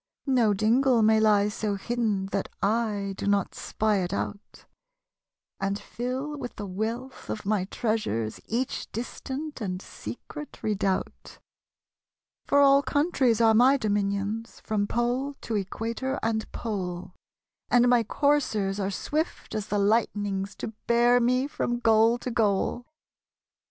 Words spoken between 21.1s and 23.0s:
me from goal to goal.